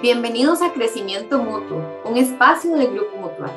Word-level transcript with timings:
Bienvenidos 0.00 0.62
a 0.62 0.72
Crecimiento 0.72 1.42
Mutuo, 1.42 1.82
un 2.04 2.16
espacio 2.16 2.76
del 2.76 2.92
Grupo 2.92 3.16
Mutual. 3.16 3.50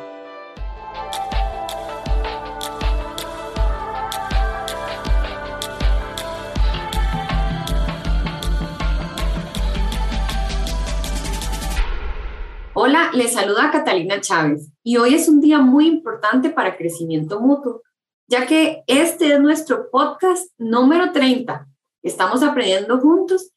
Hola, 12.73 13.11
les 13.13 13.33
saluda 13.33 13.69
Catalina 13.69 14.19
Chávez 14.19 14.71
y 14.81 14.97
hoy 14.97 15.13
es 15.13 15.29
un 15.29 15.41
día 15.41 15.59
muy 15.59 15.85
importante 15.85 16.49
para 16.49 16.75
Crecimiento 16.75 17.39
Mutuo, 17.39 17.83
ya 18.27 18.47
que 18.47 18.81
este 18.87 19.31
es 19.31 19.39
nuestro 19.39 19.91
podcast 19.91 20.51
número 20.57 21.11
30. 21.11 21.67
Estamos 22.01 22.41
aprendiendo 22.41 22.99
juntos 22.99 23.51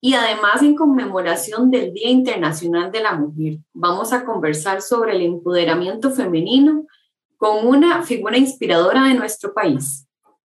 y 0.00 0.14
además, 0.14 0.62
en 0.62 0.76
conmemoración 0.76 1.70
del 1.70 1.92
Día 1.92 2.10
Internacional 2.10 2.92
de 2.92 3.00
la 3.00 3.14
Mujer, 3.14 3.58
vamos 3.72 4.12
a 4.12 4.24
conversar 4.24 4.80
sobre 4.80 5.16
el 5.16 5.22
empoderamiento 5.22 6.12
femenino 6.12 6.86
con 7.36 7.66
una 7.66 8.02
figura 8.04 8.38
inspiradora 8.38 9.04
de 9.04 9.14
nuestro 9.14 9.52
país. 9.52 10.06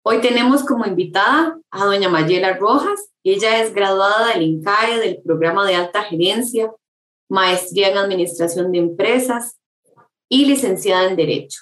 Hoy 0.03 0.19
tenemos 0.19 0.63
como 0.63 0.85
invitada 0.85 1.59
a 1.69 1.85
doña 1.85 2.09
Mayela 2.09 2.57
Rojas. 2.57 3.11
Ella 3.23 3.61
es 3.61 3.73
graduada 3.73 4.33
del 4.33 4.43
INCAE, 4.43 4.99
del 4.99 5.21
programa 5.21 5.65
de 5.65 5.75
alta 5.75 6.03
gerencia, 6.03 6.71
maestría 7.29 7.89
en 7.89 7.97
administración 7.97 8.71
de 8.71 8.79
empresas 8.79 9.59
y 10.27 10.45
licenciada 10.45 11.07
en 11.07 11.15
Derecho. 11.15 11.61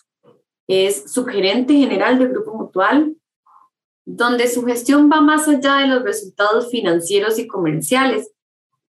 Es 0.67 1.11
subgerente 1.11 1.73
general 1.73 2.17
del 2.17 2.29
Grupo 2.29 2.53
Mutual 2.53 3.15
donde 4.05 4.47
su 4.47 4.63
gestión 4.63 5.09
va 5.11 5.21
más 5.21 5.47
allá 5.47 5.77
de 5.77 5.87
los 5.87 6.03
resultados 6.03 6.69
financieros 6.69 7.39
y 7.39 7.47
comerciales, 7.47 8.31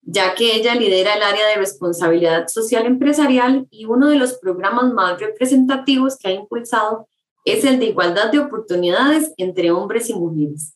ya 0.03 0.35
que 0.35 0.57
ella 0.57 0.75
lidera 0.75 1.15
el 1.15 1.23
área 1.23 1.47
de 1.49 1.57
responsabilidad 1.57 2.49
social 2.49 2.87
empresarial 2.87 3.67
y 3.71 3.87
uno 3.87 4.09
de 4.09 4.17
los 4.17 4.35
programas 4.35 4.93
más 4.93 5.19
representativos 5.19 6.19
que 6.19 6.29
ha 6.29 6.33
impulsado 6.33 7.09
es 7.45 7.65
el 7.65 7.79
de 7.79 7.87
igualdad 7.87 8.31
de 8.33 8.39
oportunidades 8.39 9.33
entre 9.37 9.71
hombres 9.71 10.11
y 10.11 10.15
mujeres. 10.15 10.75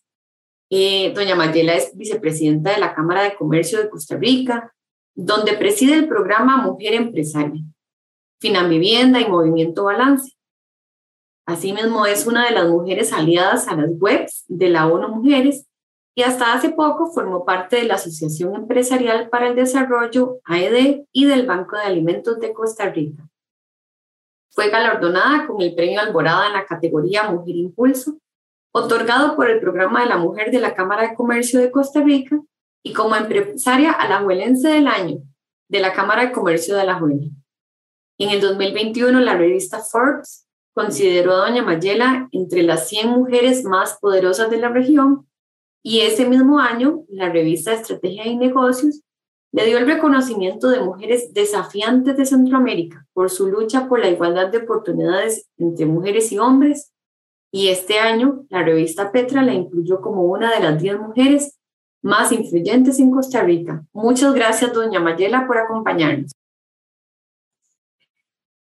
Eh, 0.70 1.12
doña 1.14 1.34
Mayela 1.34 1.74
es 1.74 1.96
vicepresidenta 1.96 2.72
de 2.72 2.80
la 2.80 2.94
Cámara 2.94 3.22
de 3.22 3.34
Comercio 3.34 3.78
de 3.78 3.88
Costa 3.88 4.16
Rica, 4.16 4.74
donde 5.14 5.54
preside 5.54 5.94
el 5.94 6.08
programa 6.08 6.58
Mujer 6.58 6.94
Empresaria, 6.94 7.62
Vivienda 8.40 9.20
y 9.20 9.28
Movimiento 9.28 9.84
Balance. 9.84 10.37
Asimismo, 11.48 12.04
es 12.04 12.26
una 12.26 12.44
de 12.44 12.50
las 12.50 12.68
mujeres 12.68 13.10
aliadas 13.10 13.68
a 13.68 13.74
las 13.74 13.88
webs 13.98 14.44
de 14.48 14.68
la 14.68 14.86
ONU 14.86 15.08
Mujeres 15.08 15.66
y 16.14 16.22
hasta 16.22 16.52
hace 16.52 16.68
poco 16.68 17.06
formó 17.06 17.46
parte 17.46 17.76
de 17.76 17.84
la 17.84 17.94
Asociación 17.94 18.54
Empresarial 18.54 19.30
para 19.30 19.48
el 19.48 19.56
Desarrollo, 19.56 20.40
AED, 20.44 21.04
y 21.10 21.24
del 21.24 21.46
Banco 21.46 21.78
de 21.78 21.84
Alimentos 21.84 22.38
de 22.38 22.52
Costa 22.52 22.90
Rica. 22.90 23.26
Fue 24.50 24.68
galardonada 24.68 25.46
con 25.46 25.62
el 25.62 25.74
Premio 25.74 26.02
Alborada 26.02 26.48
en 26.48 26.52
la 26.52 26.66
categoría 26.66 27.30
Mujer 27.30 27.56
Impulso, 27.56 28.18
otorgado 28.74 29.34
por 29.34 29.48
el 29.48 29.58
Programa 29.58 30.02
de 30.02 30.10
la 30.10 30.18
Mujer 30.18 30.50
de 30.50 30.60
la 30.60 30.74
Cámara 30.74 31.08
de 31.08 31.14
Comercio 31.14 31.60
de 31.60 31.70
Costa 31.70 32.02
Rica 32.02 32.38
y 32.82 32.92
como 32.92 33.16
empresaria 33.16 33.92
alajuelense 33.92 34.68
del 34.68 34.86
año 34.86 35.22
de 35.70 35.80
la 35.80 35.94
Cámara 35.94 36.26
de 36.26 36.32
Comercio 36.32 36.74
de 36.74 36.82
Alajuela. 36.82 37.28
En 38.18 38.28
el 38.28 38.42
2021, 38.42 39.18
la 39.20 39.34
revista 39.38 39.78
Forbes 39.78 40.47
consideró 40.78 41.32
a 41.32 41.48
doña 41.48 41.64
Mayela 41.64 42.28
entre 42.30 42.62
las 42.62 42.88
100 42.88 43.10
mujeres 43.10 43.64
más 43.64 43.98
poderosas 44.00 44.48
de 44.48 44.58
la 44.58 44.68
región 44.68 45.26
y 45.82 46.02
ese 46.02 46.24
mismo 46.24 46.60
año 46.60 47.02
la 47.08 47.30
revista 47.30 47.72
Estrategia 47.72 48.28
y 48.28 48.36
Negocios 48.36 49.02
le 49.50 49.66
dio 49.66 49.78
el 49.78 49.86
reconocimiento 49.86 50.68
de 50.68 50.78
mujeres 50.78 51.34
desafiantes 51.34 52.16
de 52.16 52.26
Centroamérica 52.26 53.04
por 53.12 53.28
su 53.28 53.48
lucha 53.48 53.88
por 53.88 53.98
la 53.98 54.08
igualdad 54.08 54.52
de 54.52 54.58
oportunidades 54.58 55.48
entre 55.56 55.84
mujeres 55.84 56.30
y 56.30 56.38
hombres 56.38 56.92
y 57.50 57.70
este 57.70 57.98
año 57.98 58.46
la 58.48 58.62
revista 58.62 59.10
Petra 59.10 59.42
la 59.42 59.54
incluyó 59.54 60.00
como 60.00 60.22
una 60.22 60.54
de 60.54 60.60
las 60.60 60.80
10 60.80 61.00
mujeres 61.00 61.58
más 62.02 62.30
influyentes 62.30 63.00
en 63.00 63.10
Costa 63.10 63.42
Rica. 63.42 63.84
Muchas 63.92 64.32
gracias, 64.32 64.72
doña 64.72 65.00
Mayela, 65.00 65.44
por 65.48 65.58
acompañarnos. 65.58 66.30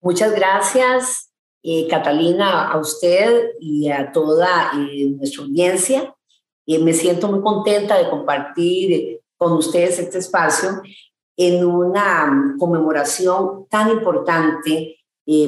Muchas 0.01 0.35
gracias, 0.35 1.31
eh, 1.69 1.89
Catalina, 1.89 2.71
a 2.71 2.79
usted 2.79 3.55
y 3.59 3.91
a 3.91 4.13
toda 4.13 4.71
eh, 4.89 5.11
nuestra 5.19 5.43
audiencia. 5.43 6.15
Eh, 6.65 6.79
me 6.79 6.93
siento 6.93 7.27
muy 7.27 7.41
contenta 7.41 7.99
de 7.99 8.09
compartir 8.09 9.21
con 9.37 9.55
ustedes 9.55 9.99
este 9.99 10.19
espacio 10.19 10.81
en 11.37 11.67
una 11.67 12.55
conmemoración 12.61 13.67
tan 13.69 13.91
importante 13.91 14.97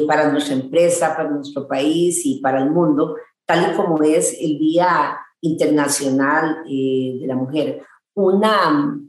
para 0.09 0.33
nuestra 0.33 0.57
empresa, 0.57 1.17
para 1.17 1.31
nuestro 1.31 1.69
país 1.69 2.27
y 2.27 2.41
para 2.41 2.65
el 2.65 2.71
mundo, 2.71 3.15
tal 3.47 3.71
y 3.71 3.77
como 3.77 4.03
es 4.03 4.37
el 4.41 4.59
Día 4.59 5.17
Internacional 5.41 6.65
de 6.65 7.25
la 7.29 7.37
Mujer. 7.37 7.87
Una 8.15 9.01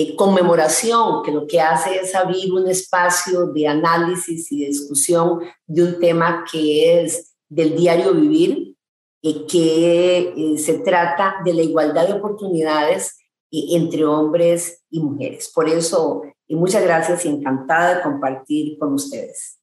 eh, 0.00 0.14
conmemoración 0.14 1.24
que 1.24 1.32
lo 1.32 1.44
que 1.48 1.60
hace 1.60 1.96
es 1.96 2.14
abrir 2.14 2.52
un 2.52 2.68
espacio 2.68 3.48
de 3.48 3.66
análisis 3.66 4.52
y 4.52 4.60
de 4.60 4.66
discusión 4.66 5.40
de 5.66 5.82
un 5.82 5.98
tema 5.98 6.44
que 6.48 7.02
es 7.02 7.34
del 7.48 7.74
diario 7.74 8.14
vivir, 8.14 8.76
eh, 9.22 9.44
que 9.46 10.34
eh, 10.36 10.58
se 10.58 10.78
trata 10.78 11.38
de 11.44 11.52
la 11.52 11.62
igualdad 11.62 12.06
de 12.06 12.12
oportunidades 12.12 13.18
entre 13.50 14.04
hombres 14.04 14.84
y 14.88 15.00
mujeres. 15.00 15.50
Por 15.52 15.68
eso, 15.68 16.22
muchas 16.48 16.84
gracias 16.84 17.24
y 17.24 17.30
encantada 17.30 17.96
de 17.96 18.02
compartir 18.02 18.78
con 18.78 18.92
ustedes. 18.92 19.58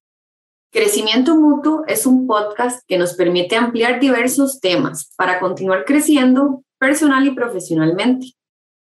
Crecimiento 0.70 1.38
Mutuo 1.38 1.84
es 1.88 2.06
un 2.06 2.28
podcast 2.28 2.84
que 2.88 2.98
nos 2.98 3.14
permite 3.14 3.56
ampliar 3.56 4.02
diversos 4.02 4.60
temas 4.60 5.14
para 5.16 5.40
continuar 5.40 5.86
creciendo 5.86 6.62
personal 6.78 7.26
y 7.26 7.32
profesionalmente. 7.32 8.36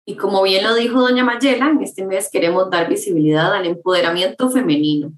Y 0.05 0.15
como 0.15 0.41
bien 0.43 0.63
lo 0.63 0.73
dijo 0.73 0.99
doña 0.99 1.23
Mayela, 1.23 1.69
en 1.69 1.81
este 1.81 2.05
mes 2.05 2.29
queremos 2.31 2.69
dar 2.69 2.89
visibilidad 2.89 3.53
al 3.53 3.65
empoderamiento 3.65 4.49
femenino. 4.49 5.13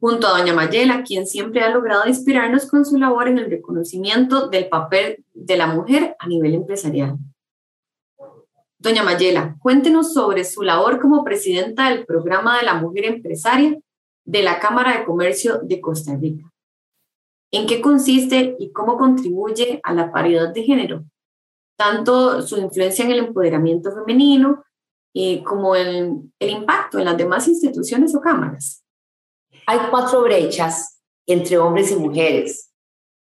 Junto 0.00 0.26
a 0.26 0.38
doña 0.38 0.52
Mayela, 0.52 1.02
quien 1.04 1.26
siempre 1.26 1.62
ha 1.62 1.70
logrado 1.70 2.06
inspirarnos 2.06 2.66
con 2.66 2.84
su 2.84 2.98
labor 2.98 3.28
en 3.28 3.38
el 3.38 3.50
reconocimiento 3.50 4.48
del 4.48 4.68
papel 4.68 5.24
de 5.32 5.56
la 5.56 5.66
mujer 5.66 6.16
a 6.18 6.26
nivel 6.26 6.54
empresarial. 6.54 7.16
Doña 8.78 9.02
Mayela, 9.02 9.56
cuéntenos 9.60 10.12
sobre 10.12 10.44
su 10.44 10.62
labor 10.62 11.00
como 11.00 11.24
presidenta 11.24 11.88
del 11.88 12.04
programa 12.04 12.58
de 12.58 12.64
la 12.64 12.74
mujer 12.74 13.06
empresaria 13.06 13.78
de 14.26 14.42
la 14.42 14.58
Cámara 14.58 14.98
de 14.98 15.04
Comercio 15.04 15.60
de 15.62 15.80
Costa 15.80 16.16
Rica. 16.16 16.50
¿En 17.50 17.66
qué 17.66 17.80
consiste 17.80 18.56
y 18.58 18.72
cómo 18.72 18.98
contribuye 18.98 19.80
a 19.84 19.94
la 19.94 20.12
paridad 20.12 20.52
de 20.52 20.64
género? 20.64 21.04
Tanto 21.76 22.42
su 22.42 22.58
influencia 22.58 23.04
en 23.04 23.12
el 23.12 23.18
empoderamiento 23.18 23.92
femenino 23.92 24.64
eh, 25.14 25.42
como 25.44 25.76
el, 25.76 26.32
impacto 26.40 26.98
en 26.98 27.04
las 27.04 27.16
demás 27.16 27.46
instituciones 27.48 28.14
o 28.14 28.20
cámaras. 28.20 28.84
Hay 29.66 29.78
cuatro 29.90 30.22
brechas 30.22 31.00
entre 31.26 31.58
hombres 31.58 31.90
y 31.92 31.96
mujeres, 31.96 32.72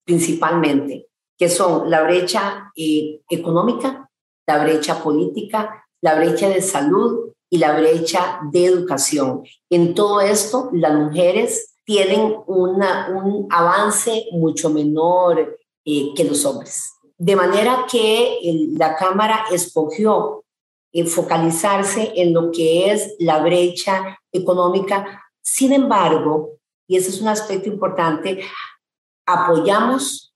principalmente, 0.04 1.08
que 1.38 1.48
son 1.48 1.90
la 1.90 2.02
brecha 2.02 2.70
eh, 2.76 3.22
económica, 3.28 4.10
la 4.46 4.62
brecha 4.62 5.02
política, 5.02 5.86
la 6.02 6.16
brecha 6.16 6.48
de 6.48 6.60
salud 6.60 7.32
y 7.48 7.58
la 7.58 7.78
brecha 7.78 8.40
de 8.52 8.66
educación. 8.66 9.42
En 9.70 9.94
todo 9.94 10.20
esto, 10.20 10.68
las 10.72 10.94
mujeres 10.94 11.74
tienen 11.84 12.36
un 12.46 13.46
avance 13.50 14.26
mucho 14.32 14.70
menor 14.70 15.58
eh, 15.84 16.12
que 16.14 16.24
los 16.24 16.44
hombres. 16.44 16.92
De 17.20 17.36
manera 17.36 17.84
que 17.86 18.38
la 18.78 18.96
Cámara 18.96 19.44
escogió 19.52 20.42
eh, 20.90 21.04
focalizarse 21.04 22.14
en 22.16 22.32
lo 22.32 22.50
que 22.50 22.90
es 22.90 23.14
la 23.18 23.42
brecha 23.42 24.18
económica. 24.32 25.22
Sin 25.42 25.74
embargo, 25.74 26.56
y 26.88 26.96
ese 26.96 27.10
es 27.10 27.20
un 27.20 27.28
aspecto 27.28 27.68
importante, 27.68 28.42
apoyamos 29.26 30.34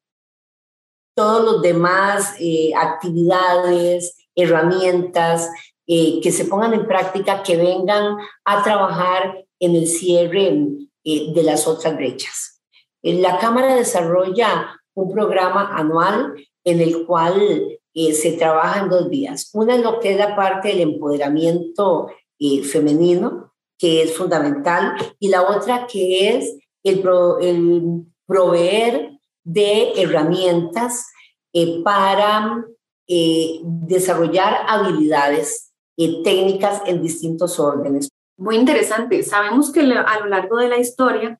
todos 1.16 1.42
los 1.42 1.62
demás 1.62 2.34
eh, 2.38 2.72
actividades, 2.76 4.18
herramientas 4.34 5.48
eh, 5.86 6.20
que 6.20 6.32
se 6.32 6.44
pongan 6.44 6.74
en 6.74 6.86
práctica, 6.86 7.42
que 7.42 7.56
vengan 7.56 8.18
a 8.44 8.62
trabajar 8.62 9.42
en 9.58 9.74
el 9.74 9.88
cierre 9.88 10.54
de 11.02 11.42
las 11.42 11.66
otras 11.66 11.96
brechas. 11.96 12.62
La 13.00 13.38
Cámara 13.38 13.74
desarrolla 13.74 14.80
un 14.92 15.10
programa 15.12 15.74
anual 15.74 16.34
en 16.64 16.80
el 16.80 17.06
cual 17.06 17.78
eh, 17.94 18.12
se 18.12 18.32
trabaja 18.32 18.80
en 18.80 18.88
dos 18.88 19.08
vías. 19.08 19.50
Una 19.52 19.76
es 19.76 19.82
lo 19.82 20.00
que 20.00 20.12
es 20.12 20.18
la 20.18 20.34
parte 20.34 20.68
del 20.68 20.80
empoderamiento 20.80 22.08
eh, 22.38 22.62
femenino, 22.62 23.52
que 23.78 24.02
es 24.02 24.16
fundamental, 24.16 24.94
y 25.18 25.28
la 25.28 25.42
otra 25.42 25.86
que 25.86 26.36
es 26.36 26.56
el, 26.82 27.02
proveer 28.26 29.18
de 29.44 29.92
herramientas 29.96 31.06
eh, 31.52 31.82
para 31.84 32.64
desarrollar 33.06 34.64
habilidades 34.66 35.74
eh, 35.96 36.22
técnicas 36.24 36.82
en 36.86 37.02
distintos 37.02 37.60
órdenes. 37.60 38.08
Muy 38.36 38.56
interesante. 38.56 39.22
Sabemos 39.22 39.70
que 39.70 39.80
a 39.80 40.20
lo 40.20 40.26
largo 40.26 40.56
de 40.56 40.68
la 40.68 40.78
historia, 40.78 41.38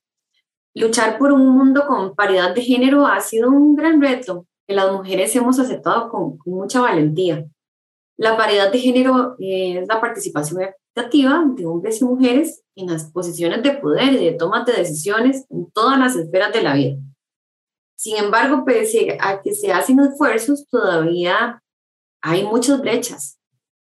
luchar 0.73 1.17
por 1.17 1.33
un 1.33 1.49
mundo 1.49 1.85
con 1.85 2.15
paridad 2.15 2.55
de 2.55 2.61
género 2.61 3.05
ha 3.05 3.19
sido 3.19 3.49
un 3.49 3.75
gran 3.75 4.01
reto 4.01 4.45
las 4.67 4.91
mujeres 4.91 5.35
hemos 5.35 5.59
aceptado 5.59 6.09
con, 6.09 6.39
mucha 6.45 6.81
valentía. 6.81 7.45
La 8.17 8.37
paridad 8.37 8.71
de 8.71 8.79
género 8.79 9.35
es 9.39 9.87
la 9.87 9.99
participación 9.99 10.61
activa 10.95 11.43
de 11.55 11.65
hombres 11.65 12.01
y 12.01 12.05
mujeres 12.05 12.63
en 12.75 12.87
las 12.87 13.11
posiciones 13.11 13.61
de 13.61 13.73
poder 13.73 14.13
y 14.13 14.25
de 14.25 14.31
toma 14.31 14.63
de 14.63 14.73
decisiones 14.73 15.45
en 15.49 15.69
todas 15.71 15.99
las 15.99 16.15
esferas 16.15 16.53
de 16.53 16.63
la 16.63 16.73
vida. 16.73 16.97
Sin 17.95 18.17
embargo, 18.17 18.63
pese 18.65 19.17
a 19.19 19.41
que 19.41 19.53
se 19.53 19.71
hacen 19.73 19.99
esfuerzos, 19.99 20.65
todavía 20.67 21.61
hay 22.21 22.43
muchas 22.43 22.81
brechas. 22.81 23.39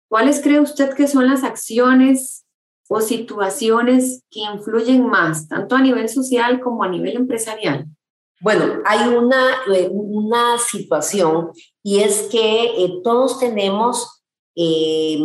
¿Cuáles 0.09 0.41
cree 0.43 0.61
usted 0.61 0.95
que 0.95 1.07
son 1.07 1.27
las 1.27 1.45
acciones 1.45 2.47
o 2.89 3.01
situaciones 3.01 4.23
que 4.31 4.41
influyen 4.41 5.07
más, 5.07 5.49
tanto 5.49 5.77
a 5.77 5.83
nivel 5.83 6.09
social 6.09 6.61
como 6.61 6.83
a 6.83 6.89
nivel 6.89 7.17
empresarial? 7.17 7.87
Bueno, 8.41 8.83
hay 8.85 9.09
una, 9.09 9.63
eh, 9.75 9.89
una 9.91 10.59
situación 10.59 11.51
y 11.83 12.01
es 12.01 12.29
que 12.31 12.85
eh, 12.85 13.01
todos 13.03 13.39
tenemos 13.39 14.23
eh, 14.55 15.19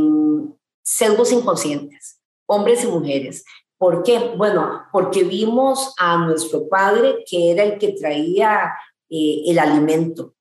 inconscientes, 1.32 2.20
hombres 2.48 2.84
y 2.84 2.88
mujeres. 2.88 3.44
¿Por 3.78 4.04
qué? 4.04 4.34
Bueno, 4.38 4.84
porque 4.92 5.24
vimos 5.24 5.94
a 5.98 6.18
nuestro 6.18 6.70
padre 6.70 7.24
que 7.30 7.52
era 7.52 7.64
el 7.64 7.78
que 7.78 7.94
traía 7.94 8.74
eh, 9.10 9.44
el 9.48 9.60
alimento 9.60 10.36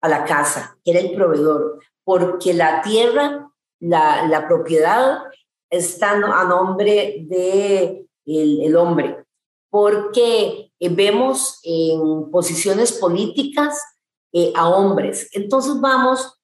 a 0.00 0.08
la 0.08 0.24
casa, 0.24 0.78
que 0.84 0.92
era 0.92 1.00
el 1.00 1.14
proveedor, 1.14 1.80
porque 2.04 2.54
la 2.54 2.80
tierra, 2.82 3.50
la, 3.80 4.26
la 4.26 4.48
propiedad 4.48 5.18
está 5.70 6.12
a 6.12 6.44
nombre 6.44 7.26
de 7.28 8.06
el, 8.24 8.76
hombre, 8.76 9.24
porque 9.70 10.72
eh, 10.78 10.88
vemos 10.88 11.60
en 11.62 12.30
posiciones 12.30 12.92
políticas 12.92 13.80
eh, 14.32 14.52
a 14.54 14.68
hombres. 14.68 15.28
Entonces 15.32 15.80
vamos 15.80 16.34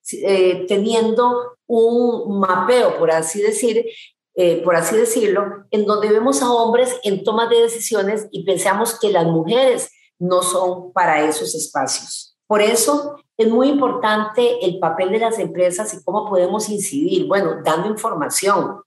teniendo 0.69 1.57
un 1.67 2.39
mapeo, 2.39 2.99
por 2.99 3.11
así 3.11 3.41
decir, 3.41 3.87
eh, 4.37 4.63
por 4.65 4.75
así 4.75 4.97
decirlo, 4.97 5.65
en 5.71 5.87
donde 5.87 6.09
vemos 6.09 6.43
a 6.43 6.53
hombres 6.53 6.99
en 7.05 7.23
toma 7.23 7.47
de 7.49 7.63
decisiones 7.63 8.27
y 8.33 8.45
pensamos 8.45 8.99
que 8.99 9.11
las 9.11 9.27
mujeres 9.27 9.93
no 10.19 10.43
son 10.43 10.93
para 10.93 11.25
esos 11.25 11.55
espacios. 11.55 12.37
Por 12.49 12.61
eso 12.61 13.17
es 13.37 13.49
muy 13.49 13.69
importante 13.69 14.65
el 14.65 14.81
papel 14.81 15.13
de 15.13 15.21
las 15.21 15.39
empresas 15.39 15.95
y 15.95 16.03
cómo 16.03 16.29
podemos 16.29 16.69
incidir, 16.69 17.27
bueno, 17.29 17.63
dando 17.65 17.89
información, 17.89 18.81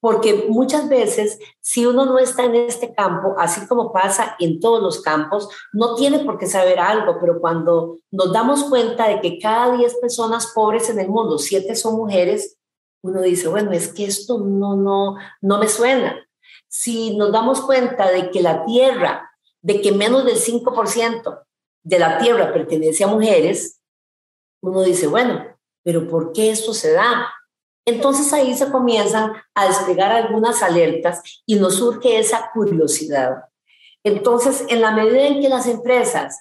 porque 0.00 0.46
muchas 0.48 0.88
veces 0.88 1.38
si 1.60 1.86
uno 1.86 2.06
no 2.06 2.18
está 2.18 2.44
en 2.44 2.54
este 2.54 2.94
campo, 2.94 3.34
así 3.38 3.66
como 3.66 3.92
pasa 3.92 4.36
en 4.38 4.60
todos 4.60 4.82
los 4.82 5.00
campos, 5.02 5.48
no 5.72 5.94
tiene 5.96 6.20
por 6.20 6.38
qué 6.38 6.46
saber 6.46 6.78
algo, 6.78 7.18
pero 7.20 7.40
cuando 7.40 7.98
nos 8.10 8.32
damos 8.32 8.64
cuenta 8.64 9.08
de 9.08 9.20
que 9.20 9.38
cada 9.38 9.76
10 9.76 9.96
personas 9.96 10.52
pobres 10.54 10.88
en 10.90 11.00
el 11.00 11.08
mundo, 11.08 11.38
7 11.38 11.74
son 11.74 11.96
mujeres, 11.96 12.56
uno 13.02 13.22
dice, 13.22 13.48
bueno, 13.48 13.72
es 13.72 13.92
que 13.92 14.04
esto 14.04 14.38
no, 14.38 14.76
no, 14.76 15.16
no 15.40 15.58
me 15.58 15.68
suena. 15.68 16.16
Si 16.68 17.16
nos 17.16 17.32
damos 17.32 17.60
cuenta 17.60 18.10
de 18.10 18.30
que 18.30 18.42
la 18.42 18.64
tierra, 18.64 19.30
de 19.62 19.80
que 19.80 19.92
menos 19.92 20.24
del 20.24 20.36
5% 20.36 21.42
de 21.82 21.98
la 21.98 22.18
tierra 22.18 22.52
pertenece 22.52 23.04
a 23.04 23.08
mujeres, 23.08 23.80
uno 24.60 24.82
dice, 24.82 25.06
bueno, 25.06 25.44
pero 25.82 26.08
¿por 26.08 26.32
qué 26.32 26.50
esto 26.50 26.74
se 26.74 26.92
da? 26.92 27.32
Entonces 27.88 28.30
ahí 28.34 28.54
se 28.54 28.70
comienzan 28.70 29.32
a 29.54 29.66
desplegar 29.66 30.12
algunas 30.12 30.62
alertas 30.62 31.22
y 31.46 31.54
nos 31.54 31.76
surge 31.76 32.18
esa 32.18 32.50
curiosidad. 32.52 33.44
Entonces, 34.04 34.66
en 34.68 34.82
la 34.82 34.90
medida 34.90 35.26
en 35.26 35.40
que 35.40 35.48
las 35.48 35.66
empresas 35.66 36.38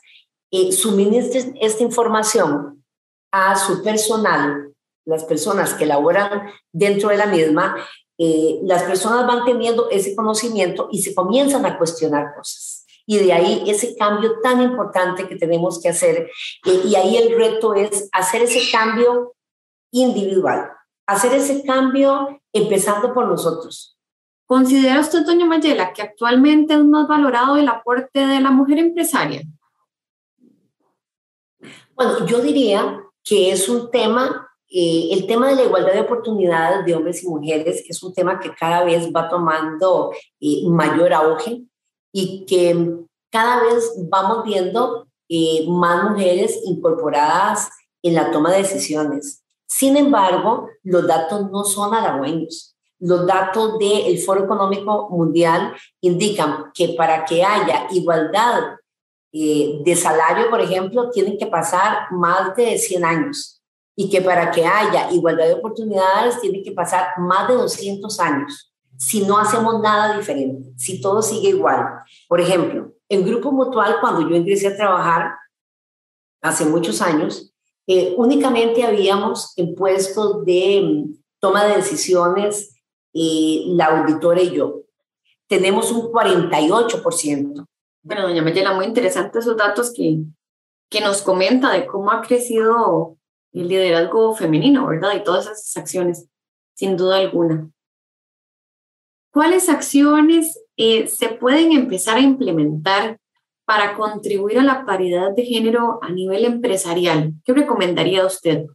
eh, 0.51 0.73
suministren 0.73 1.57
esta 1.61 1.83
información 1.83 2.83
a 3.31 3.55
su 3.55 3.81
personal, 3.81 4.73
las 5.05 5.23
personas 5.23 5.73
que 5.73 5.85
laboran 5.85 6.49
dentro 6.73 7.09
de 7.09 7.17
la 7.17 7.27
misma, 7.27 7.77
eh, 8.17 8.59
las 8.63 8.83
personas 8.83 9.25
van 9.25 9.45
teniendo 9.45 9.89
ese 9.89 10.17
conocimiento 10.17 10.89
y 10.91 11.01
se 11.01 11.15
comienzan 11.15 11.65
a 11.65 11.77
cuestionar 11.77 12.35
cosas. 12.35 12.85
Y 13.05 13.19
de 13.19 13.31
ahí 13.31 13.63
ese 13.67 13.95
cambio 13.95 14.41
tan 14.43 14.61
importante 14.61 15.29
que 15.29 15.38
tenemos 15.38 15.81
que 15.81 15.88
hacer. 15.88 16.29
Eh, 16.65 16.81
y 16.83 16.95
ahí 16.95 17.15
el 17.15 17.38
reto 17.38 17.73
es 17.73 18.09
hacer 18.11 18.41
ese 18.41 18.69
cambio 18.69 19.33
individual, 19.91 20.71
hacer 21.07 21.33
ese 21.33 21.63
cambio 21.63 22.42
empezando 22.54 23.13
por 23.13 23.27
nosotros. 23.27 23.98
¿Considera 24.45 25.00
usted, 25.00 25.25
doña 25.25 25.45
Mayela, 25.45 25.92
que 25.94 26.01
actualmente 26.01 26.74
es 26.74 26.83
más 26.86 27.07
valorado 27.07 27.57
el 27.57 27.68
aporte 27.68 28.25
de 28.25 28.39
la 28.39 28.51
mujer 28.51 28.77
empresaria? 28.77 29.42
Bueno, 31.95 32.25
yo 32.25 32.39
diría 32.39 33.01
que 33.24 33.51
es 33.51 33.68
un 33.68 33.89
tema 33.89 34.48
eh, 34.69 35.09
el 35.13 35.27
tema 35.27 35.48
de 35.48 35.56
la 35.56 35.63
igualdad 35.63 35.94
de 35.94 36.01
oportunidades 36.01 36.86
de 36.86 36.94
hombres 36.94 37.24
y 37.24 37.27
mujeres 37.30 37.86
es 37.88 38.03
un 38.03 38.13
tema 38.13 38.38
que 38.38 38.53
cada 38.53 38.83
vez 38.83 39.10
va 39.15 39.30
tomando 39.30 40.12
eh, 40.42 40.68
mayor 40.68 41.13
auge 41.13 41.63
y 42.12 42.45
que 42.45 42.98
cada 43.31 43.63
vez 43.63 43.94
vamos 44.10 44.44
viendo 44.44 45.07
eh, 45.30 45.65
más 45.69 46.12
mujeres 46.12 46.60
incorporadas 46.65 47.69
en 48.01 48.15
la 48.15 48.30
toma 48.30 48.51
de 48.51 48.57
decisiones. 48.57 49.44
Sin 49.67 49.97
embargo, 49.97 50.69
los 50.83 51.05
datos 51.05 51.51
no 51.51 51.63
son 51.63 51.93
halagüeños. 51.93 52.75
Los 52.99 53.27
datos 53.27 53.77
del 53.77 54.17
Foro 54.19 54.45
Económico 54.45 55.09
Mundial 55.11 55.75
indican 56.01 56.71
que 56.73 56.89
para 56.97 57.25
que 57.25 57.43
haya 57.43 57.87
igualdad 57.91 58.77
de 59.31 59.95
salario, 59.95 60.49
por 60.49 60.61
ejemplo, 60.61 61.11
tienen 61.11 61.37
que 61.37 61.45
pasar 61.45 62.07
más 62.11 62.55
de 62.55 62.77
100 62.77 63.05
años 63.05 63.61
y 63.95 64.09
que 64.09 64.21
para 64.21 64.49
que 64.49 64.65
haya 64.65 65.11
igualdad 65.11 65.45
de 65.45 65.53
oportunidades 65.53 66.39
tiene 66.41 66.63
que 66.63 66.71
pasar 66.71 67.09
más 67.19 67.47
de 67.47 67.55
200 67.55 68.19
años 68.19 68.73
si 68.97 69.25
no 69.25 69.37
hacemos 69.37 69.79
nada 69.79 70.17
diferente, 70.17 70.73
si 70.75 70.99
todo 70.99 71.21
sigue 71.21 71.49
igual. 71.49 71.99
Por 72.27 72.41
ejemplo, 72.41 72.93
en 73.07 73.25
Grupo 73.25 73.51
Mutual, 73.51 73.97
cuando 74.01 74.27
yo 74.27 74.35
ingresé 74.35 74.67
a 74.67 74.75
trabajar 74.75 75.37
hace 76.41 76.65
muchos 76.65 77.01
años, 77.01 77.53
eh, 77.88 78.13
únicamente 78.18 78.84
habíamos 78.84 79.57
en 79.57 79.74
puestos 79.74 80.45
de 80.45 80.81
mm, 80.84 81.18
toma 81.39 81.66
de 81.66 81.78
decisiones 81.78 82.75
eh, 83.13 83.63
la 83.68 83.86
auditora 83.86 84.41
y 84.41 84.51
yo. 84.51 84.82
Tenemos 85.48 85.91
un 85.91 86.12
48%. 86.12 87.65
Bueno, 88.03 88.22
doña 88.22 88.44
Mayela, 88.44 88.74
muy 88.74 88.86
interesantes 88.86 89.46
esos 89.46 89.56
datos 89.56 89.94
que, 89.94 90.20
que 90.89 91.01
nos 91.01 91.22
comenta 91.22 91.72
de 91.72 91.86
cómo 91.88 92.12
ha 92.12 92.22
crecido 92.22 93.17
el 93.53 93.67
liderazgo 93.70 94.36
femenino, 94.36 94.88
¿verdad? 94.88 95.15
Y 95.15 95.24
todas 95.24 95.46
esas 95.46 95.77
acciones, 95.77 96.27
sin 96.75 96.98
duda 96.98 97.17
alguna. 97.17 97.70
¿Cuáles 99.32 99.70
acciones 99.70 100.62
eh, 100.75 101.08
se 101.08 101.29
pueden 101.29 101.72
empezar 101.72 102.17
a 102.17 102.22
implementar 102.22 103.20
para 103.67 103.97
contribuir 103.97 104.59
a 104.59 104.63
la 104.63 104.86
paridad 104.86 105.31
de 105.36 105.43
género 105.43 106.00
a 106.01 106.09
nivel 106.09 106.45
empresarial? 106.45 107.33
¿Qué 107.43 107.53
recomendaría 107.53 108.25
usted? 108.25 108.65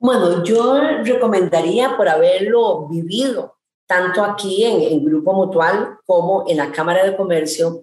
Bueno, 0.00 0.42
yo 0.42 0.80
recomendaría 1.04 1.96
por 1.96 2.08
haberlo 2.08 2.88
vivido, 2.88 3.58
tanto 3.86 4.24
aquí 4.24 4.64
en, 4.64 4.82
en 4.82 5.04
Grupo 5.04 5.32
Mutual 5.34 5.98
como 6.04 6.44
en 6.48 6.56
la 6.56 6.72
Cámara 6.72 7.04
de 7.04 7.16
Comercio, 7.16 7.80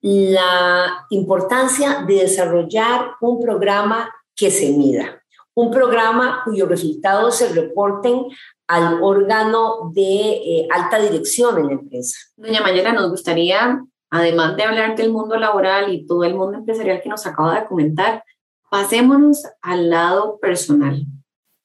la 0.00 1.06
importancia 1.10 2.02
de 2.08 2.14
desarrollar 2.14 3.12
un 3.20 3.42
programa 3.42 4.10
que 4.34 4.50
se 4.50 4.72
mida. 4.72 5.22
Un 5.52 5.70
programa 5.70 6.40
cuyos 6.46 6.66
resultados 6.66 7.36
se 7.36 7.52
reporten 7.52 8.24
al 8.66 9.02
órgano 9.02 9.90
de 9.92 10.30
eh, 10.30 10.68
alta 10.70 10.98
dirección 10.98 11.58
en 11.58 11.66
la 11.66 11.72
empresa. 11.72 12.18
Doña 12.36 12.62
Mayela, 12.62 12.94
nos 12.94 13.10
gustaría, 13.10 13.84
además 14.10 14.56
de 14.56 14.64
hablar 14.64 14.96
del 14.96 15.12
mundo 15.12 15.36
laboral 15.36 15.92
y 15.92 16.06
todo 16.06 16.24
el 16.24 16.34
mundo 16.34 16.58
empresarial 16.58 17.00
que 17.00 17.08
nos 17.08 17.26
acaba 17.26 17.60
de 17.60 17.66
comentar, 17.66 18.24
pasémonos 18.70 19.44
al 19.62 19.90
lado 19.90 20.38
personal. 20.38 21.04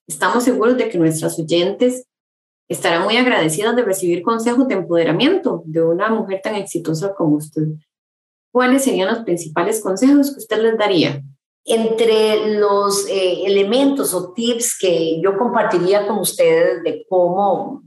Estamos 0.07 0.43
seguros 0.43 0.77
de 0.77 0.89
que 0.89 0.97
nuestras 0.97 1.37
oyentes 1.39 2.07
estarán 2.67 3.03
muy 3.03 3.17
agradecidas 3.17 3.75
de 3.75 3.83
recibir 3.83 4.21
consejos 4.21 4.67
de 4.67 4.75
empoderamiento 4.75 5.63
de 5.65 5.83
una 5.83 6.09
mujer 6.09 6.41
tan 6.43 6.55
exitosa 6.55 7.13
como 7.15 7.37
usted. 7.37 7.63
¿Cuáles 8.51 8.83
serían 8.83 9.09
los 9.09 9.23
principales 9.23 9.81
consejos 9.81 10.31
que 10.31 10.37
usted 10.37 10.61
les 10.61 10.77
daría? 10.77 11.21
Entre 11.65 12.57
los 12.57 13.07
eh, 13.09 13.43
elementos 13.45 14.13
o 14.13 14.33
tips 14.33 14.77
que 14.79 15.19
yo 15.21 15.37
compartiría 15.37 16.07
con 16.07 16.19
ustedes 16.19 16.83
de 16.83 17.05
cómo 17.09 17.83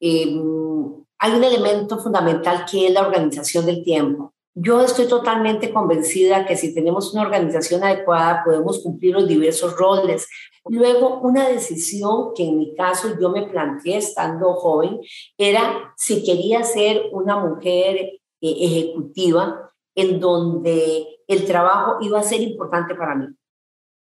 em, 0.00 1.04
hay 1.18 1.32
un 1.32 1.44
elemento 1.44 1.98
fundamental 1.98 2.64
que 2.70 2.86
es 2.86 2.92
la 2.92 3.06
organización 3.06 3.66
del 3.66 3.82
tiempo. 3.82 4.34
Yo 4.54 4.80
estoy 4.80 5.06
totalmente 5.06 5.70
convencida 5.70 6.46
que 6.46 6.56
si 6.56 6.74
tenemos 6.74 7.12
una 7.12 7.22
organización 7.22 7.84
adecuada 7.84 8.42
podemos 8.42 8.82
cumplir 8.82 9.12
los 9.12 9.28
diversos 9.28 9.76
roles. 9.76 10.26
Luego, 10.64 11.20
una 11.20 11.46
decisión 11.48 12.32
que 12.34 12.44
en 12.44 12.58
mi 12.58 12.74
caso 12.74 13.18
yo 13.20 13.28
me 13.28 13.42
planteé 13.42 13.98
estando 13.98 14.54
joven 14.54 15.00
era 15.36 15.92
si 15.96 16.24
quería 16.24 16.64
ser 16.64 17.02
una 17.12 17.36
mujer 17.36 17.96
eh, 17.96 18.18
ejecutiva 18.40 19.70
en 19.94 20.20
donde 20.20 21.06
el 21.28 21.44
trabajo 21.44 21.98
iba 22.00 22.18
a 22.18 22.22
ser 22.22 22.40
importante 22.40 22.94
para 22.94 23.14
mí. 23.14 23.26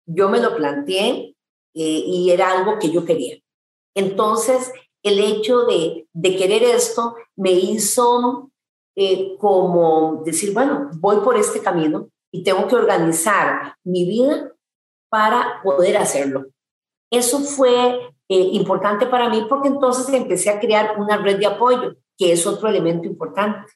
Yo 0.06 0.30
me 0.30 0.40
lo 0.40 0.56
planteé 0.56 1.36
eh, 1.74 2.02
y 2.06 2.30
era 2.30 2.52
algo 2.52 2.78
que 2.78 2.90
yo 2.90 3.04
quería. 3.04 3.36
Entonces, 3.94 4.72
el 5.08 5.18
hecho 5.18 5.64
de, 5.64 6.06
querer 6.22 6.62
esto 6.62 7.16
me 7.36 7.52
hizo 7.52 8.50
eh, 8.96 9.36
como 9.38 10.22
decir, 10.24 10.52
bueno, 10.52 10.90
voy 10.94 11.18
por 11.18 11.36
este 11.36 11.60
camino 11.60 12.08
y 12.32 12.42
tengo 12.42 12.66
que 12.66 12.76
organizar 12.76 13.74
mi 13.84 14.04
vida 14.04 14.52
para 15.10 15.60
poder 15.62 15.96
hacerlo. 15.96 16.46
Eso 17.10 17.40
fue 17.40 18.12
eh, 18.28 18.48
importante 18.52 19.06
para 19.06 19.28
mí 19.28 19.46
porque 19.48 19.68
entonces 19.68 20.12
empecé 20.14 20.50
a 20.50 20.60
crear 20.60 20.98
una 20.98 21.16
red 21.16 21.38
de 21.38 21.46
apoyo, 21.46 21.96
que 22.16 22.32
es 22.32 22.46
otro 22.46 22.68
elemento 22.68 23.06
importante. 23.06 23.72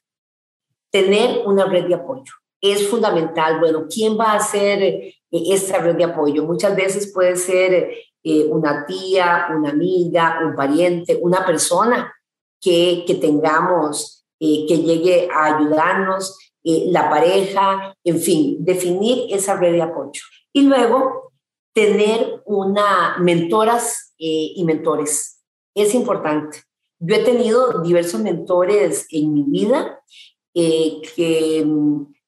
Tener 0.90 1.46
una 1.46 1.64
red 1.64 1.86
de 1.86 1.94
apoyo 1.94 2.32
es 2.60 2.88
fundamental. 2.88 3.58
Bueno, 3.58 3.86
¿quién 3.92 4.18
va 4.18 4.32
a 4.32 4.36
hacer 4.36 4.82
eh, 4.82 5.14
esta 5.30 5.78
red 5.78 5.96
de 5.96 6.04
apoyo? 6.04 6.44
Muchas 6.44 6.76
veces 6.76 7.12
puede 7.12 7.36
ser 7.36 7.94
una 8.24 8.86
tía, 8.86 9.48
una 9.56 9.70
amiga, 9.70 10.40
un 10.44 10.54
pariente, 10.54 11.18
una 11.20 11.44
persona 11.44 12.14
que, 12.60 13.04
que 13.06 13.16
tengamos 13.16 14.22
eh, 14.44 14.66
que 14.66 14.78
llegue 14.78 15.28
a 15.32 15.56
ayudarnos, 15.56 16.36
eh, 16.64 16.86
la 16.88 17.08
pareja, 17.08 17.96
en 18.02 18.18
fin, 18.18 18.56
definir 18.58 19.32
esa 19.32 19.54
red 19.54 19.70
de 19.70 19.82
apoyo. 19.82 20.20
Y 20.52 20.62
luego, 20.62 21.30
tener 21.72 22.42
una 22.44 23.18
mentoras 23.20 24.16
eh, 24.18 24.50
y 24.56 24.64
mentores. 24.64 25.44
Es 25.76 25.94
importante. 25.94 26.58
Yo 26.98 27.14
he 27.14 27.22
tenido 27.22 27.82
diversos 27.82 28.20
mentores 28.20 29.06
en 29.12 29.32
mi 29.32 29.44
vida 29.44 30.00
que 30.52 31.64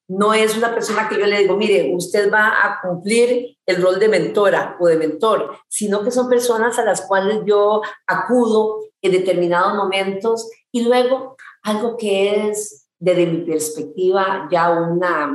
no 0.07 0.33
es 0.33 0.55
una 0.57 0.73
persona 0.73 1.09
que 1.09 1.19
yo 1.19 1.25
le 1.25 1.39
digo, 1.39 1.57
mire, 1.57 1.93
usted 1.95 2.31
va 2.31 2.63
a 2.63 2.81
cumplir 2.81 3.57
el 3.65 3.81
rol 3.81 3.99
de 3.99 4.07
mentora 4.07 4.77
o 4.79 4.87
de 4.87 4.97
mentor, 4.97 5.57
sino 5.67 6.03
que 6.03 6.11
son 6.11 6.29
personas 6.29 6.77
a 6.77 6.85
las 6.85 7.01
cuales 7.01 7.41
yo 7.45 7.81
acudo 8.05 8.81
en 9.01 9.11
determinados 9.11 9.75
momentos 9.75 10.49
y 10.71 10.83
luego 10.83 11.35
algo 11.63 11.97
que 11.97 12.49
es, 12.49 12.87
desde 12.99 13.25
mi 13.25 13.39
perspectiva, 13.39 14.47
ya 14.51 14.71
una, 14.71 15.27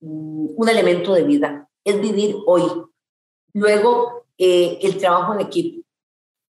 mm, 0.00 0.48
un 0.56 0.68
elemento 0.68 1.12
de 1.14 1.24
vida, 1.24 1.68
es 1.84 2.00
vivir 2.00 2.36
hoy. 2.46 2.62
Luego, 3.54 4.26
eh, 4.36 4.78
el 4.82 4.98
trabajo 4.98 5.34
en 5.34 5.40
equipo. 5.40 5.84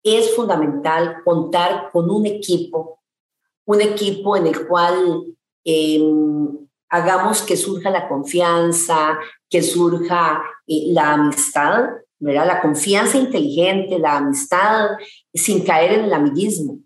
Es 0.03 0.35
fundamental 0.35 1.17
contar 1.25 1.91
con 1.91 2.09
un 2.09 2.25
equipo, 2.25 2.99
un 3.65 3.81
equipo 3.81 4.37
en 4.37 4.47
el 4.47 4.67
cual 4.67 5.25
em, 5.65 6.62
hagamos 6.93 7.41
que 7.41 7.57
surja 7.57 7.89
la 7.89 8.07
confianza, 8.07 9.17
que 9.49 9.63
surja 9.63 10.43
eh, 10.67 10.83
la 10.89 11.13
amistad, 11.13 11.89
¿verdad? 12.19 12.45
La 12.45 12.61
confianza 12.61 13.17
inteligente, 13.17 13.97
la 13.97 14.17
amistad, 14.17 14.89
sin 15.33 15.63
caer 15.63 15.93
en 15.93 16.05
el 16.05 16.13
amiguismo. 16.13 16.77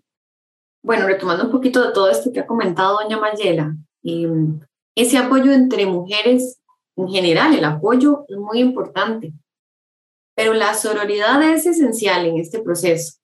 Bueno, 0.82 1.06
retomando 1.06 1.44
un 1.44 1.50
poquito 1.50 1.86
de 1.86 1.92
todo 1.92 2.08
esto 2.08 2.32
que 2.32 2.40
ha 2.40 2.46
comentado 2.46 3.00
doña 3.02 3.18
Mayela, 3.18 3.76
em, 4.02 4.58
ese 4.96 5.18
apoyo 5.18 5.52
entre 5.52 5.84
mujeres 5.84 6.58
en 6.96 7.08
general, 7.08 7.54
el 7.54 7.64
apoyo 7.66 8.24
es 8.28 8.38
muy 8.38 8.60
importante, 8.60 9.34
pero 10.34 10.54
la 10.54 10.72
sororidad 10.72 11.42
es 11.42 11.66
esencial 11.66 12.24
en 12.24 12.38
este 12.38 12.60
proceso. 12.60 13.18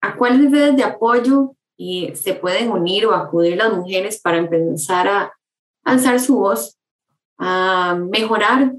¿A 0.00 0.16
cuáles 0.16 0.50
redes 0.50 0.76
de 0.76 0.84
apoyo 0.84 1.56
y 1.76 2.14
se 2.14 2.32
pueden 2.32 2.70
unir 2.70 3.04
o 3.04 3.14
acudir 3.14 3.58
las 3.58 3.70
mujeres 3.74 4.18
para 4.18 4.38
empezar 4.38 5.06
a 5.06 5.32
alzar 5.84 6.20
su 6.20 6.36
voz, 6.36 6.78
a 7.38 7.98
mejorar 8.10 8.72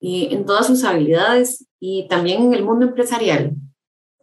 eh, 0.00 0.28
en 0.30 0.44
todas 0.44 0.66
sus 0.66 0.84
habilidades 0.84 1.66
y 1.78 2.06
también 2.08 2.42
en 2.42 2.54
el 2.54 2.64
mundo 2.64 2.86
empresarial? 2.86 3.52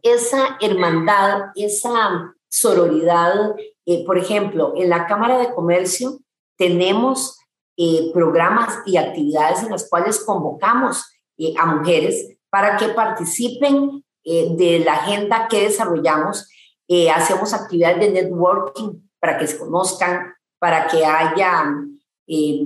Esa 0.02 0.58
hermandad, 0.60 1.52
esa 1.56 2.34
sororidad. 2.54 3.56
Eh, 3.86 4.06
por 4.06 4.18
ejemplo, 4.20 4.74
en 4.76 4.90
la 4.90 5.08
Cámara 5.08 5.40
de 5.40 5.54
Comercio 5.54 6.20
tenemos 6.56 7.40
eh, 7.78 8.12
programas 8.14 8.78
y 8.86 8.98
actividades 8.98 9.64
en 9.64 9.72
las 9.72 9.90
cuales 9.90 10.24
convocamos 10.24 11.04
eh, 11.38 11.56
a 11.58 11.66
mujeres 11.66 12.38
para 12.52 12.78
que 12.78 12.90
participen 12.90 14.04
de 14.26 14.82
la 14.86 14.94
agenda 14.94 15.50
que 15.50 15.64
desarrollamos. 15.64 16.48
hacemos 17.14 17.54
actividades 17.54 18.00
de 18.00 18.12
networking 18.12 19.02
para 19.20 19.38
que 19.38 19.48
se 19.48 19.58
conozcan, 19.58 20.34
para 20.60 20.88
que 20.88 21.04
haya, 21.04 21.76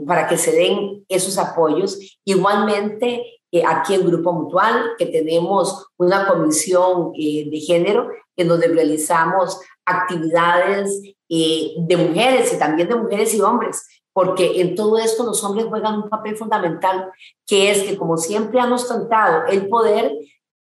para 0.05 0.27
que 0.27 0.37
se 0.37 0.51
den 0.51 1.05
esos 1.09 1.37
apoyos. 1.37 2.19
Igualmente, 2.25 3.41
aquí 3.65 3.95
en 3.95 4.05
Grupo 4.05 4.33
Mutual, 4.33 4.91
que 4.97 5.07
tenemos 5.07 5.87
una 5.97 6.27
comisión 6.27 7.11
de 7.13 7.63
género 7.65 8.09
en 8.35 8.47
donde 8.47 8.67
realizamos 8.67 9.59
actividades 9.85 11.01
eh, 11.29 11.73
de 11.77 11.97
mujeres 11.97 12.53
y 12.53 12.59
también 12.59 12.87
de 12.87 12.95
mujeres 12.95 13.33
y 13.33 13.41
hombres, 13.41 13.85
porque 14.13 14.61
en 14.61 14.75
todo 14.75 14.97
esto 14.97 15.23
los 15.23 15.43
hombres 15.43 15.67
juegan 15.67 16.03
un 16.03 16.09
papel 16.09 16.37
fundamental, 16.37 17.11
que 17.45 17.71
es 17.71 17.83
que 17.83 17.97
como 17.97 18.17
siempre 18.17 18.59
han 18.59 18.71
ostentado 18.71 19.45
el 19.47 19.67
poder, 19.67 20.13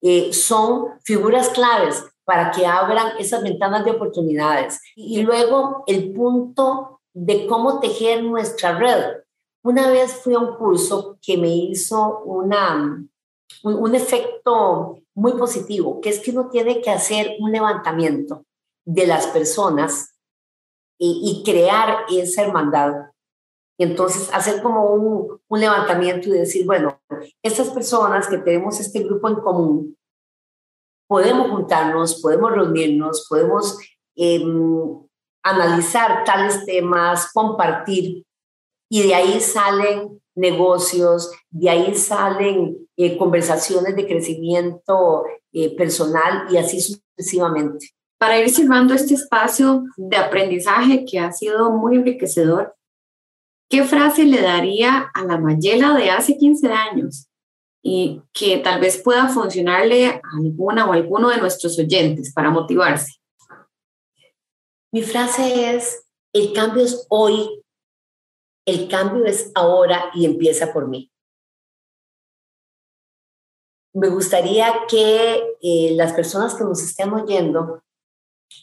eh, 0.01 0.33
son 0.33 0.89
figuras 1.03 1.49
claves 1.49 2.03
para 2.25 2.51
que 2.51 2.65
abran 2.65 3.17
esas 3.19 3.43
ventanas 3.43 3.85
de 3.85 3.91
oportunidades. 3.91 4.81
Y 4.95 5.21
luego 5.21 5.83
el 5.87 6.11
punto 6.13 7.01
de 7.13 7.47
cómo 7.47 7.79
tejer 7.79 8.23
nuestra 8.23 8.77
red. 8.77 9.23
Una 9.63 9.89
vez 9.89 10.13
fui 10.13 10.33
a 10.33 10.39
un 10.39 10.55
curso 10.55 11.17
que 11.21 11.37
me 11.37 11.49
hizo 11.49 12.19
una, 12.25 13.05
un, 13.63 13.73
un 13.73 13.95
efecto 13.95 14.99
muy 15.15 15.33
positivo, 15.33 16.01
que 16.01 16.09
es 16.09 16.19
que 16.19 16.31
uno 16.31 16.49
tiene 16.49 16.81
que 16.81 16.89
hacer 16.89 17.35
un 17.39 17.51
levantamiento 17.51 18.43
de 18.85 19.07
las 19.07 19.27
personas 19.27 20.13
y, 20.97 21.43
crear 21.43 22.05
esa 22.09 22.43
hermandad. 22.43 23.11
Entonces, 23.77 24.29
hacer 24.33 24.61
como 24.61 24.93
un, 24.93 25.41
un, 25.47 25.59
levantamiento 25.59 26.29
y 26.29 26.33
decir, 26.33 26.65
bueno, 26.65 27.01
estas 27.41 27.69
personas 27.71 28.27
que 28.27 28.37
tenemos 28.37 28.79
este 28.79 28.99
grupo 28.99 29.27
en 29.27 29.35
común, 29.35 29.97
podemos 31.07 31.49
juntarnos, 31.49 32.21
podemos 32.21 32.51
reunirnos, 32.51 33.27
podemos 33.27 33.77
em, 34.15 35.01
analizar 35.43 36.23
tales 36.23 36.65
temas, 36.65 37.31
compartir, 37.33 38.23
y 38.89 39.03
de 39.03 39.15
ahí 39.15 39.39
salen 39.39 40.21
negocios, 40.35 41.31
de 41.49 41.69
ahí 41.69 41.95
salen 41.95 42.77
eh, 42.95 43.17
conversaciones 43.17 43.95
de 43.95 44.07
crecimiento 44.07 45.23
eh, 45.51 45.75
personal 45.75 46.45
y 46.51 46.57
así 46.57 46.79
sucesivamente. 46.79 47.89
Para 48.19 48.39
ir 48.39 48.49
cerrando 48.49 48.93
este 48.93 49.15
espacio 49.15 49.83
de 49.97 50.15
aprendizaje 50.15 51.05
que 51.05 51.19
ha 51.19 51.31
sido 51.31 51.71
muy 51.71 51.97
enriquecedor, 51.97 52.75
¿qué 53.69 53.83
frase 53.83 54.25
le 54.25 54.41
daría 54.41 55.09
a 55.13 55.23
la 55.25 55.37
Mayela 55.37 55.93
de 55.93 56.09
hace 56.09 56.37
15 56.37 56.67
años 56.71 57.27
y 57.83 58.21
que 58.31 58.59
tal 58.59 58.79
vez 58.79 59.01
pueda 59.01 59.27
funcionarle 59.27 60.07
a 60.07 60.21
alguna 60.39 60.87
o 60.87 60.93
alguno 60.93 61.29
de 61.29 61.37
nuestros 61.37 61.77
oyentes 61.77 62.31
para 62.33 62.49
motivarse? 62.49 63.22
Mi 64.93 65.01
frase 65.01 65.75
es, 65.75 66.07
el 66.33 66.53
cambio 66.53 66.83
es 66.83 67.05
hoy, 67.09 67.61
el 68.65 68.87
cambio 68.87 69.25
es 69.25 69.51
ahora 69.55 70.11
y 70.13 70.25
empieza 70.25 70.71
por 70.71 70.87
mí. 70.87 71.11
Me 73.93 74.07
gustaría 74.09 74.71
que 74.87 75.57
eh, 75.61 75.93
las 75.95 76.13
personas 76.13 76.55
que 76.55 76.63
nos 76.63 76.81
estén 76.81 77.11
oyendo 77.11 77.83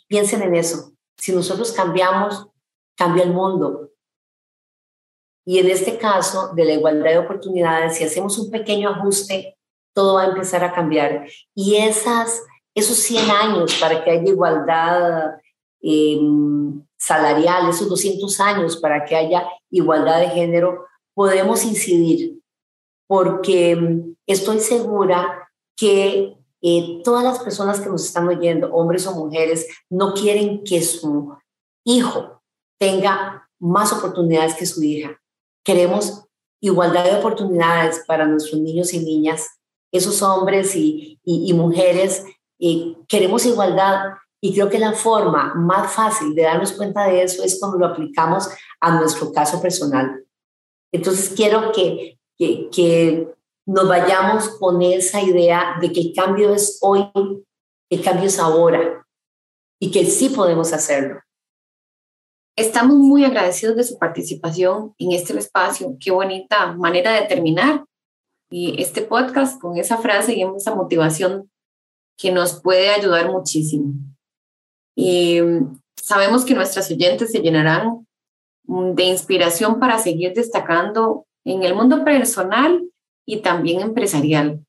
Piensen 0.09 0.43
en 0.43 0.55
eso. 0.55 0.93
Si 1.17 1.33
nosotros 1.33 1.73
cambiamos, 1.73 2.47
cambia 2.97 3.25
el 3.25 3.33
mundo. 3.33 3.91
Y 5.47 5.59
en 5.59 5.69
este 5.69 5.99
caso 5.99 6.53
de 6.55 6.65
la 6.65 6.73
igualdad 6.73 7.11
de 7.11 7.19
oportunidades, 7.19 7.97
si 7.97 8.05
hacemos 8.05 8.39
un 8.39 8.51
pequeño 8.51 8.91
ajuste, 8.91 9.57
todo 9.95 10.15
va 10.15 10.23
a 10.23 10.27
empezar 10.27 10.63
a 10.65 10.73
cambiar. 10.73 11.27
Y 11.55 11.77
esas, 11.77 12.43
esos 12.75 12.99
100 12.99 13.31
años 13.31 13.79
para 13.81 14.05
que 14.05 14.11
haya 14.11 14.31
igualdad 14.31 15.40
em, 15.83 16.83
salarial, 16.99 17.69
esos 17.69 17.89
200 17.89 18.41
años 18.41 18.77
para 18.77 19.05
que 19.05 19.17
haya 19.17 19.47
igualdad 19.71 20.21
de 20.21 20.29
género, 20.29 20.87
podemos 21.15 21.65
incidir, 21.65 22.41
porque 23.07 23.71
em, 23.71 24.15
estoy 24.27 24.61
segura 24.61 25.49
que 25.77 26.37
eh, 26.63 27.01
todas 27.03 27.25
las 27.25 27.39
personas 27.39 27.81
que 27.81 27.89
nos 27.89 28.05
están 28.05 28.29
oyendo, 28.29 28.73
hombres 28.73 29.07
o 29.07 29.15
mujeres, 29.15 29.67
no 29.89 30.13
quieren 30.13 30.63
que 30.63 30.83
su 30.83 31.35
hijo 31.85 32.43
tenga 32.79 33.49
más 33.59 33.93
oportunidades 33.93 34.55
que 34.55 34.67
su 34.67 34.83
hija. 34.83 35.21
Queremos 35.65 36.25
igualdad 36.61 37.05
de 37.05 37.17
oportunidades 37.17 38.05
para 38.07 38.27
nuestros 38.27 38.61
niños 38.61 38.93
y 38.93 39.01
niñas, 39.01 39.49
esos 39.93 40.23
hombres 40.23 40.77
y, 40.77 41.19
mujeres. 41.55 42.25
y 42.59 42.99
queremos 43.09 43.47
igualdad 43.47 44.15
y 44.43 44.55
creo 44.55 44.71
que 44.71 44.79
la 44.79 44.93
forma 44.93 45.55
más 45.55 45.93
fácil 45.93 46.35
de 46.35 46.43
darnos 46.43 46.73
cuenta 46.73 47.07
de 47.07 47.23
eso 47.23 47.45
es 47.45 47.59
cuando 47.61 47.79
lo 47.79 47.87
aplicamos 47.87 48.49
a 48.81 48.99
nuestro 48.99 49.33
caso 49.33 49.61
personal. 49.61 50.25
Entonces 50.93 51.33
quiero 51.37 51.73
que, 51.73 52.19
que, 52.39 52.69
que 52.71 53.29
nos 53.67 53.87
vayamos 53.87 54.49
con 54.59 54.81
esa 54.83 55.21
idea 55.21 55.77
de 55.81 55.93
que 55.93 56.01
el 56.01 56.13
cambio 56.15 56.55
es 56.55 56.79
hoy, 56.81 57.11
el 57.91 58.03
cambio 58.03 58.27
es 58.27 58.39
ahora 58.39 59.07
y 59.79 59.91
que 59.91 60.05
sí 60.07 60.31
podemos 60.31 60.73
hacerlo. 60.73 61.21
Estamos 62.57 62.97
muy 62.97 63.25
agradecidos 63.25 63.77
de 63.77 63.85
su 63.85 63.99
participación 63.99 64.95
en 64.99 65.13
este 65.13 65.39
espacio. 65.39 65.97
Qué 66.01 66.11
bonita 66.11 66.73
manera 66.73 67.13
de 67.13 67.27
terminar 67.27 67.85
y 68.51 68.83
este 68.83 69.03
podcast 69.03 69.61
con 69.61 69.79
esa 69.79 69.99
frase 69.99 70.35
y 70.35 70.43
esa 70.43 70.75
motivación 70.75 71.51
que 72.19 72.33
nos 72.33 72.61
puede 72.61 72.91
ayudar 72.91 73.31
muchísimo. 73.31 73.95
Y 75.03 75.41
sabemos 75.97 76.45
que 76.45 76.55
nuestras 76.55 76.91
oyentes 76.91 77.33
se 77.33 77.41
llenarán 77.41 78.07
de 78.65 79.05
inspiración 79.05 79.81
para 79.81 79.99
seguir 79.99 80.35
destacando 80.35 81.25
en 81.47 81.63
el 81.63 81.75
mundo 81.75 82.05
personal 82.05 82.87
y 83.25 83.39
también 83.41 83.81
empresarial. 83.81 84.63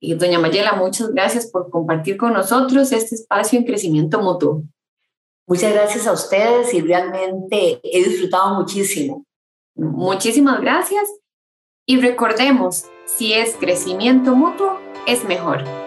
Y 0.00 0.14
doña 0.14 0.38
Mayela, 0.38 0.72
muchas 0.72 1.10
gracias 1.12 1.50
por 1.50 1.68
compartir 1.68 2.16
con 2.16 2.32
nosotros 2.32 2.92
este 2.92 3.14
espacio 3.14 3.58
en 3.58 3.66
crecimiento 3.66 4.22
mutuo. 4.22 4.62
Muchas 5.46 5.74
gracias 5.74 6.06
a 6.06 6.12
ustedes 6.12 6.72
y 6.72 6.80
realmente 6.80 7.78
he 7.82 8.04
disfrutado 8.04 8.54
muchísimo. 8.54 9.26
Muchísimas 9.74 10.62
gracias 10.62 11.10
y 11.84 12.00
recordemos, 12.00 12.86
si 13.04 13.34
es 13.34 13.54
crecimiento 13.56 14.34
mutuo, 14.34 14.78
es 15.06 15.24
mejor. 15.24 15.83